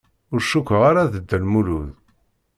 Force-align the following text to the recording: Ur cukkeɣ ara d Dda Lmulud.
Ur 0.33 0.41
cukkeɣ 0.49 0.81
ara 0.89 1.11
d 1.11 1.13
Dda 1.17 1.37
Lmulud. 1.43 1.87